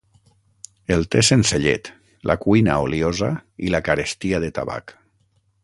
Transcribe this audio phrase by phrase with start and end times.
[0.95, 1.91] El te sense llet,
[2.31, 3.31] la cuina oliosa
[3.67, 4.99] i la carestia de tabac